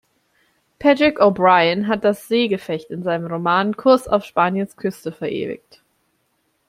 [0.79, 5.83] Patrick O’Brian hat das Seegefecht in seinem Roman Kurs auf Spaniens Küste verewigt.